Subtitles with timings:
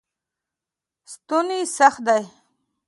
[1.11, 2.21] ستوني سخت دی.